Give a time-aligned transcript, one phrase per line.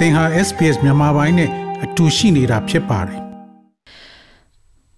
[0.00, 1.50] သင်ဟာ SPS မြန်မာပိုင်းနဲ့
[1.84, 3.20] အတူရှိနေတာဖြစ်ပါတယ်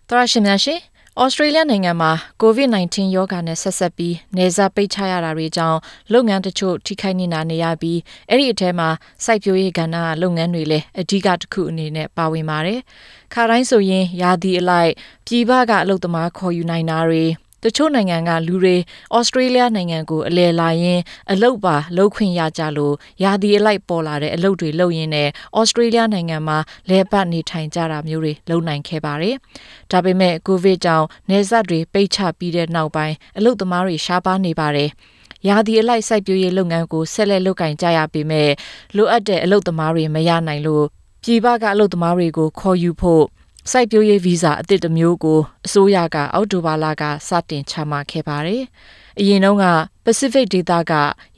[0.08, 0.80] သရရှင်များရှင်
[1.20, 2.12] ဩစတြေးလျနိုင်ငံမှာ
[2.42, 5.78] COVID-19 ရောဂါနဲ့ဆက်ဆက်ပြီးနေစားပိတ်ချရတာတွေကြောင့်
[6.12, 7.98] လုပ်ငန်းတချို့ထိခိုက်နေတာနေရပြီး
[8.28, 8.88] အဲ့ဒီအထဲမှာ
[9.24, 12.80] စိုက်ပျိုးရေးကဏ္ဍကလုပ်ငန်းတွေလည်းအဓိကတစ်ခုအနေနဲ့ပါဝင်ပါတယ်။
[13.34, 14.92] ခါတိုင်းဆိုရင်ယာဒီအလိုက်
[15.26, 17.24] ပြည်ပကအလုပ်သမားခေါ်ယူနိုင်တာတွေ
[17.64, 18.76] တချို့နိုင်ငံကလူတွေ
[19.16, 21.00] ဩစတြေးလျနိုင်ငံကိုအလဲလာရင်
[21.32, 26.58] အလုပ်ပါလုပ်ခွင့်ရကြလို့ယာဒီအလိုက်ပေါ်လာတဲ့အလုပ်တွေလုပ်ရင်းနဲ့ဩစတြေးလျနိုင်ငံမှာ
[26.90, 29.36] လဲပတ်နေထိုင်ကြတာမျိုးတွေလုပ်နိုင်ခဲ့ပါတယ်။
[29.90, 34.90] ဒါပေမဲ့ကိုဗစ်ကြောင့်နေဆက်တွေပိတ်ချပြီးတဲ့နောက်ပိုင်းအလုပ်သမားတွေရှားပါးနေပါတယ်။
[35.48, 38.50] ရာသီအလိုက်စိုက်ပျိုးရေးလုပ်ငန်းကိုဆက်လက်လုပ်ကင်ကြရပေမဲ့
[38.96, 40.86] လိုအပ်တဲ့အလုပ်သမားတွေမရနိုင်လို့
[41.22, 43.24] ပြည်ပကအလုပ်သမားတွေကိုခေါ်ယူဖို့
[43.70, 48.62] စိုက်ပျိုးရေးဗီဇာအသစ်တစ်မျိုးကိုအစိုးရကအောက်တိုဘာလကစတင်ချမှတ်ခဲ့ပါတယ်။
[49.20, 49.66] အရင်တုန်းက
[50.04, 50.92] Pacific ဒေသက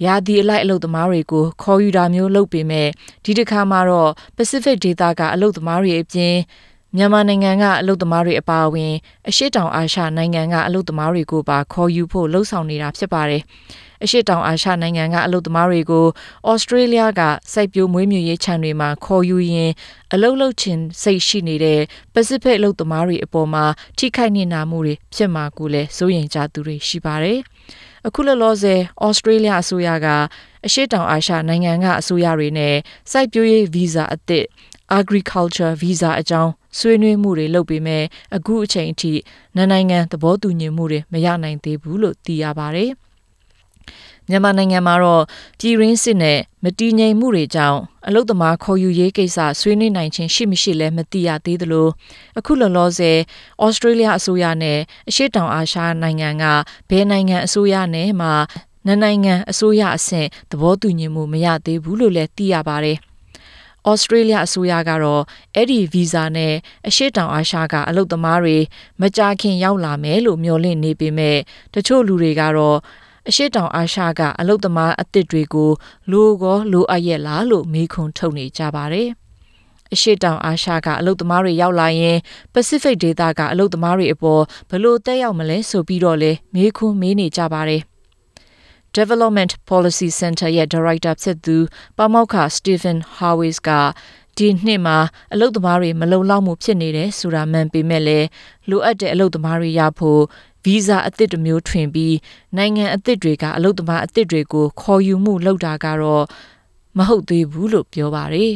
[0.05, 2.89] ယာဒီအလိုက်အလုပ်သမားတွေကိုခေါ်ယူတာမျိုးလုပ်ပေမဲ့
[3.25, 6.35] ဒီတစ်ခါမှာတော့ Pacific ဒေသကအလုပ်သမားတွေအပြင်
[6.97, 8.93] မြန်မာနိုင်ငံကအလုပ်သမားတွေအပါအဝင်
[9.29, 13.43] အရှိတောင်အာရှနိုင်ငံကအလုပ်သမားတွေကိုပါခေါ်ယူဖို့လှုံ့ဆော်နေတာဖြစ်ပါတယ်။
[14.05, 16.07] အရှိတောင်အာရှနိုင်ငံကအလုပ်သမားတွေကို
[16.51, 17.21] ဩစတြေးလျက
[17.53, 19.73] စိုက်ပျိုးမွေးမြူရေးခြံတွေမှာခေါ်ယူရင်
[20.15, 21.81] အလုပ်လုပ်ချင်စိတ်ရှိနေတဲ့
[22.15, 23.65] ပစိဖိတ်အလုပ်သမားတွေအပေါ်မှာ
[23.99, 27.39] ထိခိုက်နေနာမှုတွေဖြစ်မှာကိုလည်းစိုးရိမ်ကြသူတွေရှိပါတယ်။
[28.07, 30.07] အခုလောလောဆယ်ဩစတြေးလျအစိုးရက
[30.67, 32.75] အရှိတောင်အာရှနိုင်ငံကအစိုးရတွေနဲ့
[33.11, 34.45] စိုက်ပျိုးရေးဗီဇာအသစ်
[34.99, 38.05] agriculture visa အကြောင်းဆွေးနွေးမှုတွေလုပ်ပေမဲ့
[38.37, 39.13] အခုအချိန်အထိ
[39.57, 42.91] နိုင်ငံသဘောတူညီမှုတွေမရနိုင်သေးဘူးလို့သိရပါတယ်။
[44.31, 45.25] မြန်မာနိုင်ငံမှာတော့
[45.59, 51.89] ပြည်ရင်းစစ်နဲ့မတည်ငြိမ်မှုတွေကြောင့်အလုသမားခေါ်ယူရေးကိစ္စဆွေးနွေးနိုင်ခြင်းရှိမရှိလဲမသိရသေးသလို
[52.39, 53.19] အခုလောလောဆယ်
[53.65, 56.45] ဩစတြေးလျအစိုးရနဲ့အရှေ့တောင်အာရှနိုင်ငံက
[56.91, 58.31] ဘယ်နိုင်ငံအစိုးရနဲ့မှ
[58.87, 62.99] နိုင်ငံအစိုးရအဆင့်သဘောတူညီမှုမရသေးဘူးလို့လည်းသိရပါတယ်။
[63.91, 65.23] ဩစတြေးလျအစိုးရကတော့
[65.55, 66.55] အဲ့ဒီဗီဇာနဲ့
[66.89, 68.57] အရှိတောင်အာရှကအလုပ်သမားတွေ
[69.01, 71.39] မကြာခင်ရောက်လာမယ်လို့မျှော်လင့်နေပေမဲ့
[71.75, 72.79] တချို့လူတွေကတော့
[73.29, 75.71] အရှိတောင်အာရှကအလုသမားအသစ်တွေကို
[76.11, 79.09] လိုကောလိုအပ်ရဲ့လားလို့မေးခွန်းထုတ်နေကြပါတယ်။
[79.95, 82.19] အရှိတောင်အာရှကအလုသမားတွေရောက်လာရင်
[82.53, 87.83] Pacific ဒေသကအလုသမားတွေအပေါ်ဘလို့တက်ရောက်မလဲဆိုပြီးတော့လေမေးခွန်းမေးနေကြပါတယ်။
[88.97, 91.57] Development Policy Center ရဲ့ Director ဖြစ်သူ
[91.97, 93.71] ပါမောက္ခ Stephen Hawes က
[94.39, 94.99] ဒီနှစ်မှာ
[95.33, 98.27] အလုသမားတွေမလုံလောက်မှုဖြစ်နေတယ်ဆိုတာမှန်ပေမဲ့လည်း
[98.71, 100.23] လိုအပ်တဲ့အလုသမားတွေရဖို့
[100.65, 102.17] ဗီဇာအသစ်တစ်မျိုးထွင်ပြီး
[102.57, 106.25] နိုင်ငံအသစ်တွေကအလုပ်သမားအသစ်တွေကိုခေါ်ယူမှုလုပ်တာကတော့
[106.99, 108.55] မဟုတ်သေးဘူးလို့ပြောပါတယ်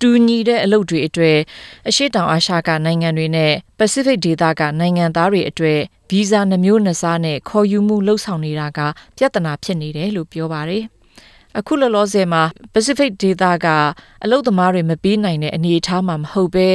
[0.00, 1.38] တူညီတဲ့အလုပ်တွေအတွေ့
[1.88, 5.78] အရှိတောင်အာရှကနိုင်ငံတွေနဲ့ Pacific ဒေသကနိုင်ငံသားတွေအတွေ့
[6.10, 8.80] ဗီဇာနှမျိုးနှစ်စားနဲ့ခေါ်ယူမှုလှုပ်ဆောင်နေတာက
[9.16, 10.84] ပြဿနာဖြစ်နေတယ်လို့ပြောပါတယ်။
[11.58, 12.42] အခုလောလောဆယ်မှာ
[12.74, 13.66] Pacific ဒေသက
[14.24, 16.68] အလုပ်သမားတွေမပြီးနိုင်တဲ့အနေအထားမှာမဟုတ်ဘဲ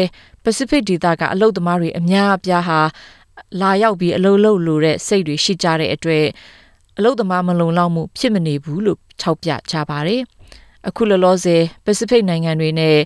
[0.44, 2.80] Pacific ဒေသကအလုပ်သမားတွေအများအပြားဟာ
[3.62, 6.26] လာရောက်ပြီးအလုပ်လုပ်လို့တဲ့စိတ်တွေရှိကြတဲ့အတွက်
[6.98, 10.22] အလုပ်သမားမလုံလောက်မှုဖြစ်မနေဘူးလို့ထောက်ပြကြပါတယ်။
[10.88, 12.98] အခုလောလောဆယ် Pacific နိုင်ငံတွေနဲ့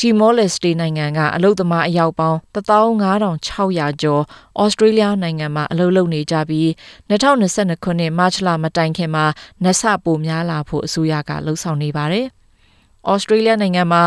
[0.00, 4.22] Timor Leste နိုင်ငံကအလုပ်သမားအယောက်ပေါင်း15600ကျော်
[4.62, 6.68] Australia နိုင်ငံမှာအလုပ်လုပ်နေကြပြီး
[7.10, 9.24] 2022ခုနှစ်မတ်လမတိုင်ခင်မှာ
[9.62, 12.26] နှဆပိုများလာဖို့အစိုးရကလှုံ့ဆော်နေပါတယ်။
[13.12, 14.02] ဩစတြေးလျနိုင်ငံမှာ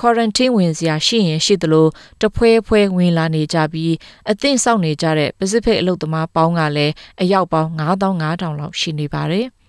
[0.00, 1.86] quarantine ဝင်စရာရှိရင်ရှိသလို
[2.20, 3.94] တဖွဲဖွဲဝင်လာနေကြပြီး
[4.30, 9.46] အသင့်ဆောင်နေကြတဲ့ Pacific အလုပ်သမားပေါင်းကလည်းအယောက်ပေါင်း9500လောက်ရှိနေပါတယ်။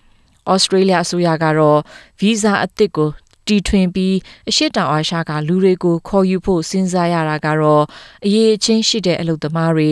[0.53, 1.79] ဩစတြေးလျအစိုးရကတော့
[2.19, 3.09] ဗီဇာအသစ်ကို
[3.47, 4.15] တီထွင်ပြီး
[4.49, 7.83] အရှိတောင်အာရှကလူတွေကိုခေါ်ယူဖို့စဉ်းစားရတာကတော့
[8.25, 9.91] အရေးအချင်းရှိတဲ့အလုပ်သမားတွေ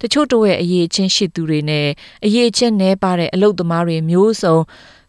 [0.00, 1.88] တချို့တော့ရဲ့အရေးအချင်းရှိသူတွေနဲ့
[2.24, 4.56] အရေးချင်းနှဲပါတဲ့အလုပ်သမားတွေမျိုးစုံ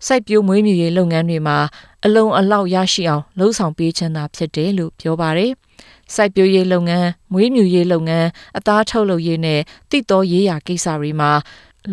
[0.05, 1.57] စိုက်ပျိုးမွေးမြူရေးလုပ်ငန်းတွေမှာ
[2.05, 5.51] အလုံးအလောက်ရရှိအောင်လှုံ့ဆော်ပေးခြင်းသာဖြစ်တယ်လို့ပြောပါတယ်။
[6.13, 8.27] စိုက်ပျိုးရေးလုပ်ငန်း၊မွေးမြူရေးလုပ်ငန်း၊
[8.57, 9.59] အသားထုတ်လုပ်ရေးနဲ့
[9.89, 11.31] တည်တော်ရေးရာကိစ္စတွေမှာ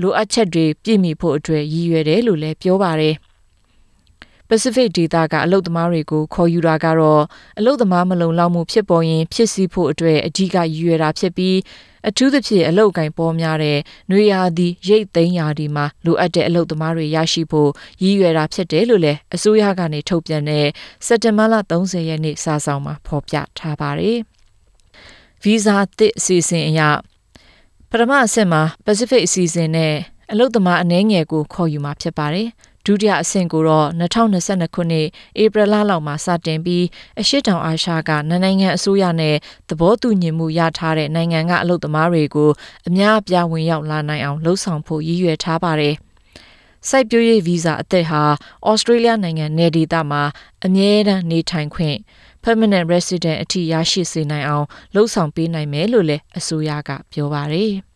[0.01, 3.17] လိုအပ်ချက်တွေပြည့်မီဖို့အတွက်ရည်ရွယ်တယ်လို့လည်းပြောပါတယ်။
[4.51, 7.23] Pacific ဒေသကအလုတ်သမားတွေကိုခေါ်ယူတာကတော့
[7.59, 11.57] အလုတ်သမားမလုံလောက်မှုဖြစ်ပေါ်ရင်ဖြစ်စီဖို့အတွက်အဓိကရည်ရွယ်တာဖြစ်ပြီး
[12.09, 13.79] အထူးသဖြင့်အလုတ်ကင်ပေါ်များတဲ့
[14.11, 17.71] နွေရာသီရိတ်သိမ်းရာဒီမှာလိုအပ်တဲ့အလုတ်သမားတွေရရှိဖို့
[18.03, 20.67] ရည်ရွယ်တာဖြစ်တယ်လို့လည်းအစိုးရကနေထုတ်ပြန်တဲ့
[21.07, 24.19] စက်တင်ဘာလ30ရက်နေ့စာဆောင်မှာဖော်ပြထားပါတယ်။
[25.43, 26.81] ဗီဇာသစ်အစီအစဉ်အရ
[27.91, 29.95] ပထမအဆင့်မှာ Pacific အစီအစဉ်နဲ့
[30.33, 32.49] အလုတ်သမားအနှဲငယ်ကိုခေါ်ယူမှာဖြစ်ပါတယ်။
[32.89, 35.07] ဒုတိယအဆင့်ကိုတော့2022ခုနှစ်
[35.43, 36.85] ဧပြီလလောက်မှာစတင်ပြီး
[37.21, 39.37] အရှိတောင်အာရှကနိုင်ငံအစိုးရနဲ့
[39.69, 42.51] သဘောတူညီမှုရထားတဲ့နိုင်ငံကအလုပ်သမားတွေကို
[42.89, 45.95] အများအပြားဝင်ရောက်လာနိုင်အောင်လှုံ့ဆော်ဖို့ရည်ရွယ်ထားပါတယ်။
[46.89, 48.23] စိုက်ပျိုးရေးဗီဇာအသစ်ဟာ
[48.69, 50.23] ဩစတြေးလျနိုင်ငံနယ်ဒေသမှာ
[50.65, 51.97] အမြဲတမ်းနေထိုင်ခွင့်
[52.45, 57.73] permanent resident အထိရရှိစေနိုင်အောင်လှုံ့ဆော်ပေးနိုင်မယ်လို့လည်းအစိုးရကပြောပါတယ်။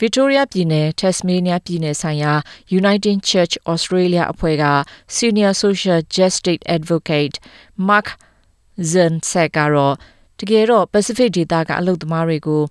[0.00, 2.32] Victoria ပြည်နယ် Tasmania ပြည်နယ်ဆိုင်ရာ
[2.80, 4.64] Uniting Church Australia အဖွဲ့က
[5.16, 7.36] Senior Social Justice Advocate
[7.88, 8.08] Mark
[8.92, 9.94] Zensek ကတော့
[10.38, 12.62] တကယ်တော့ Pacific ဒေသက အလုပ်သမားတွေကို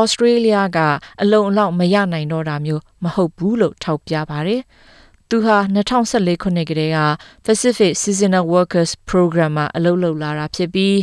[0.00, 0.78] Australia က
[1.22, 4.62] အလုံအလောက် မရနိုင်တော့တာမျိုး မဟုတ်ဘူးလို့ ထောက်ပြပါတယ်။
[5.28, 5.56] သူဟာ
[6.02, 6.98] 2014ခုနှစ်ကတည်းက
[7.46, 10.96] Pacific Seasonal Workers Program မှာ အလုပ်လုပ်လာတာဖြစ်ပြီး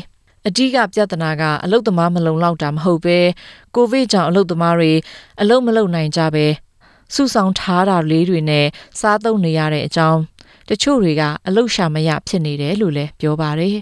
[0.47, 3.19] အဓိကပြဿနာကအလုပ်သမားမလုံလောက်တာမဟုတ်ပဲ
[3.75, 4.91] ကိုဗစ်ကြောင့်အလုပ်သမားတွေ
[5.41, 6.45] အလုပ်မလုပ်နိုင်ကြပဲ
[7.13, 8.65] စုဆောင်ထားတာလေးတွေနဲ့
[8.99, 10.19] စားသုံးနေရတဲ့အကြောင်း
[10.69, 13.77] တချို့တွေကအလုပ်ရှာမရဖြစ်နေတယ်လို့လည်းပြောပါတယ်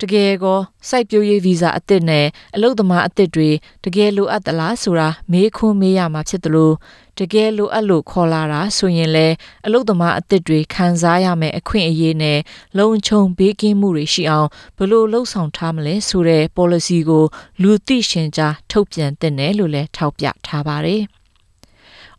[0.00, 3.50] တကယ်ကောစိုက်ပျိုးရေးဗီဇာအသစ်နဲ့အလုပ်သမားအသစ်တွေ
[3.84, 6.74] တကယ်လိုအပ်သလားဆိုတာမေးခွန်းမေးရမှာဖြစ်တယ်လို့
[7.18, 9.34] တကယ်လိုအပ်လို့ခေါ်လာတာဆိုရင်လည်း
[9.66, 12.38] အလုပ်သမားအသစ်တွေခံစားရမယ်အခွင့်အရေးနဲ့
[12.78, 17.24] လုံခြုံဘေးကင်းမှုတွေရှိအောင်ဘယ်လိုလှုပ်ဆောင်ထားမလဲဆိုတဲ့ policy ကို
[17.62, 21.02] လူသိရှင်ကြားထုတ်ပြန်တဲ့နယ်လို့လည်းထောက်ပြထားပါတယ်။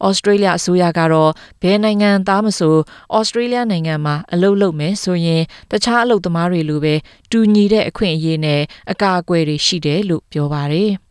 [0.05, 1.31] ဩစတြေးလျအစိုးရကတော့
[1.61, 2.75] ဘယ်နိုင်ငံသားမဆို
[3.15, 6.95] ဩစတြေးလျနိုင်ငံမှာအလုပ်လုပ်မယ်ဆိုရင်တခြားအလုပ်သမားတွေလိုပဲ
[7.31, 8.61] တူညီတဲ့အခွင့်အရေးနဲ့
[8.91, 10.91] အကာအကွယ်တွေရှိတယ်လို့ပြောပါတယ်။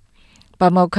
[0.61, 0.99] ပမောက္ခ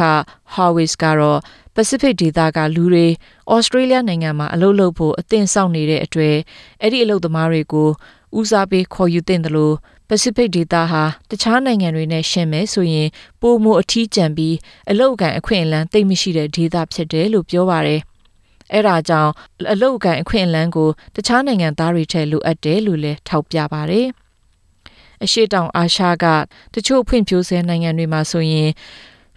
[0.55, 1.39] Howis ကတော့
[1.75, 3.07] Pacific ဒေသကလူတွေ
[3.51, 6.35] ဩစတြေးလျနိုင်ငံမှာအလုပ်လုပ်ဖို့အသင့်ဆောင်နေတဲ့အတွေ့
[6.81, 7.89] အဲ့ဒီအလုပ်သမားတွေကို
[8.39, 9.75] ဦးစားပေးခေါ်ယူသင့်တယ်လို့
[10.09, 13.09] Pacific ဒေသဟာတခြားနိုင်ငံတွေနဲ့ရှင်းမယ်ဆိုရင်
[13.41, 14.55] ပိုမိုအထီးကျန်ပြီး
[14.91, 18.01] အလောက်အကန်အခွင့်အလမ်းသိမ့်မရှိတဲ့ဒေသဖြစ်တယ်လို့ပြောပါတယ်။
[18.73, 19.31] အဲဒါကြောင့်
[19.73, 24.07] အလောက်အကန်အခွင့်အလမ်းကိုတခြားနိုင်ငံသားတွေထက်လိုအပ်တယ်လို့လည်းထောက်ပြပါတယ်။
[25.23, 26.25] အရှိတောင်အာရှက
[26.73, 28.69] တချို့ဖွံ့ဖြိုးဆဲနိုင်ငံတွေမှာဆိုရင်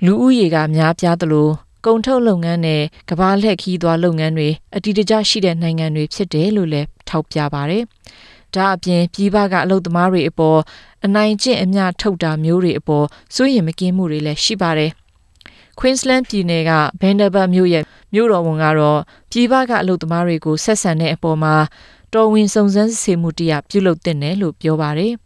[0.06, 1.48] လူဦးရေကများပြားသလို
[1.86, 7.82] ကုန်ထုတ်လုပ်ငန်းနဲ့ကမ္ဘာလှည့်ခီးသွားလုပ်ငန်းတွေအတီးတကျရှိတဲ့နိုင်ငံတွေဖြစ်တယ်လို့လည်းထောက်ပြပါတယ်။
[8.54, 10.60] ဒါအပြင်ပြည်ပကအလုပ်သမားတွေအပေါ်
[11.04, 14.90] အနိုင်ကျင့်အမျှထုတ်တာမျိုးတွေအပေါ်စိုးရင်မကင်းမှုတွေလည်းရှိပါတယ်။
[15.78, 17.84] Queensland ပြည်နယ်က Vanderbilt မြို့ရဲ့
[18.14, 19.00] မြို့တော်ဝန်ကတော့
[19.30, 21.54] ပြည်ပကအလုပ်သမားတွေကိုဆက်ဆံတဲ့အပေါ်မှာ
[22.14, 25.14] တော်ဝင်စုံစမ်းစစ်ဆေးမှုတရားပြုလုပ်တဲ့နယ်လို့ပြောပါတယ်။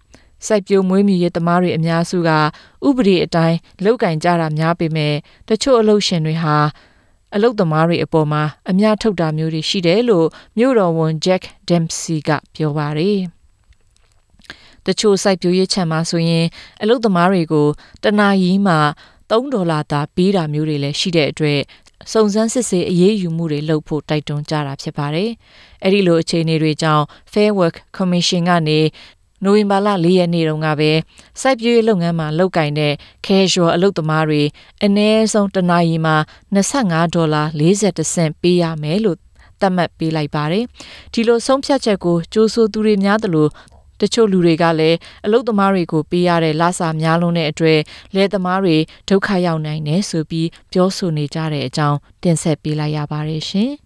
[0.46, 2.30] စိုက်ပျိုးမွေးမြူရေးသမားတွေအများစုက
[2.86, 5.14] ဥပဒေအတိုင်းလောက်ကင်ကြတာများပေမဲ့
[5.48, 6.56] တချို့အလုပ်ရှင်တွေဟာ
[7.34, 10.26] အလုပ်သမားတွေအပေါ်မှာအများထုတ်တာမျိုးတွေရှိတယ်လို့
[10.58, 13.20] မြို့တော်ဝန် Jack Dempsey ကပြောပါတယ်။
[14.86, 16.46] တချို့စိုက်ပျိုးရေးခြံမှာဆိုရင်
[16.82, 17.68] အလုပ်သမားတွေကို
[18.04, 18.74] တနာရီမှ
[19.30, 21.60] 3ဒေါ်လာသာပေးတာမျိုးတွေလည်းရှိတဲ့အတွက်
[22.12, 25.30] စုံစမ်းစစ်ဆေးအရေးယူမှုတွေလုပ်ဖို့တိုက်တွန်းကြတာဖြစ်ပါတယ်။
[25.84, 28.78] အဲဒီလိုအခြေအနေတွေကြောင့် Fair Work Commission ကနေ
[29.46, 30.90] နိုဝင်ဘာလ၄ရက်နေ့တုန်းကပဲ
[31.40, 32.92] စိုက်ပျိုးရေးလုပ်ငန်းမှာလုပ်ကင်တဲ့
[33.26, 34.42] casual အလုပ်သမားတွေ
[34.84, 36.16] အနည်းဆုံးတစ်နာရီမှာ
[36.54, 39.18] 25ဒေါ်လာ40စင့်ပေးရမယ်လို့
[39.60, 40.64] သတ်မှတ်ပေးလိုက်ပါတယ်။
[41.12, 43.48] ဒီလိုဆုံးဖြတ်ချက်ကိုကြိုးဆိုသူတွေများသလို
[44.00, 44.96] တချို့လူတွေကလည်း
[45.26, 47.80] အလုပ်သမားတွေကိုပေးရတဲ့လစာများလုံးတဲ့အတွက်
[48.14, 48.76] လယ်သမားတွေ
[49.08, 53.72] ဒုက္ခရောက်နိုင်တယ်ဆိုပြီးပြောဆိုနေကြတဲ့အကြောင်းတင်ဆက်ပေးလိုက်ရပါတယ်ရှင်။